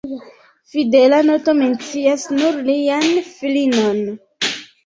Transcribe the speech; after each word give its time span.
Fidela 0.71 1.19
noto 1.27 1.53
mencias 1.61 2.25
nur 2.39 2.59
lian 2.71 3.07
filinon. 3.37 4.05